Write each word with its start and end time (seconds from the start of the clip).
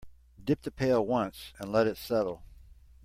Dip 0.43 0.63
the 0.63 0.71
pail 0.71 1.05
once 1.05 1.53
and 1.59 1.71
let 1.71 1.85
it 1.85 1.95
settle. 1.95 2.41